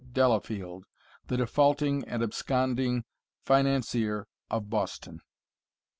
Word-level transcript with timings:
Delafield, 0.13 0.85
the 1.27 1.37
defaulting 1.37 2.03
and 2.05 2.23
absconding 2.23 3.03
financier 3.43 4.25
of 4.49 4.67
Boston." 4.67 5.19